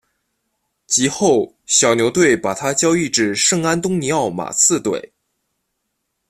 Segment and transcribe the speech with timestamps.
[0.87, 5.13] 及后小牛队把他交易至圣安东尼奥马刺队。